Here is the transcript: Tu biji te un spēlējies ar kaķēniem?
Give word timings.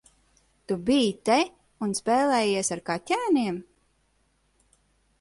Tu 0.71 0.77
biji 0.87 1.11
te 1.29 1.35
un 1.87 1.95
spēlējies 2.01 2.75
ar 2.79 2.85
kaķēniem? 2.91 3.63